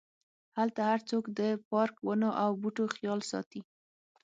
[0.57, 3.61] هلته هرڅوک د پارک، ونو او بوټو خیال ساتي.